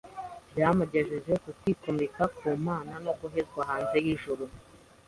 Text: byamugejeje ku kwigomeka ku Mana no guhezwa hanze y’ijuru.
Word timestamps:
byamugejeje 0.51 1.31
ku 1.43 1.49
kwigomeka 1.59 2.23
ku 2.37 2.45
Mana 2.67 2.93
no 3.05 3.11
guhezwa 3.19 3.61
hanze 3.69 3.97
y’ijuru. 4.05 4.43